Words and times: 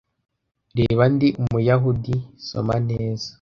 reba 0.77 1.03
ndi 1.13 1.27
umuyahudi 1.41 2.15
soma 2.47 2.75
neza 2.89 3.27